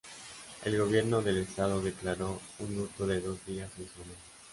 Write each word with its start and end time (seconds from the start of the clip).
El 0.65 0.79
Gobierno 0.79 1.21
del 1.21 1.37
Estado 1.37 1.79
declaró 1.79 2.41
un 2.57 2.75
luto 2.75 3.05
de 3.05 3.21
dos 3.21 3.37
días 3.45 3.69
en 3.77 3.85
su 3.87 4.01
honor. 4.01 4.15